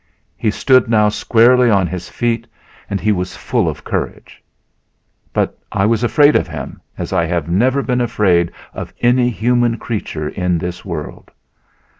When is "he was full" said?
2.99-3.69